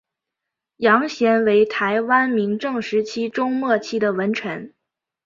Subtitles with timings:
[0.77, 4.73] 杨贤为台湾明郑时期中末期的文臣。